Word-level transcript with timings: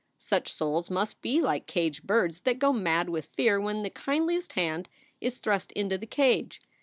Such 0.17 0.51
souls 0.51 0.89
must 0.89 1.21
be 1.21 1.39
like 1.41 1.67
caged 1.67 2.07
birds 2.07 2.39
that 2.39 2.57
go 2.57 2.73
mad 2.73 3.07
with 3.07 3.27
fear 3.37 3.61
when 3.61 3.83
the 3.83 3.91
kindliest 3.91 4.53
hand 4.53 4.89
is 5.19 5.37
thrust 5.37 5.71
into 5.73 5.95
the 5.95 6.07
cage. 6.07 6.59